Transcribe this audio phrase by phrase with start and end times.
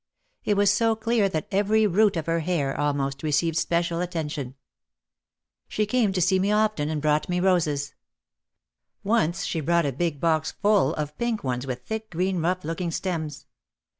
[0.43, 4.47] It was so clear that every root of her hair, almost, received special attention.
[4.47, 7.93] OUT OF THE SHADOW 239 She came to see me often and brought me roses.
[9.03, 12.89] Once she brought a big box full of pink ones with thick green rough looking
[12.89, 13.45] stems.